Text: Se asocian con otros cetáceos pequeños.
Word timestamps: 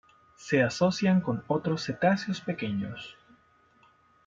Se 0.35 0.63
asocian 0.63 1.21
con 1.21 1.43
otros 1.45 1.83
cetáceos 1.83 2.41
pequeños. 2.41 3.17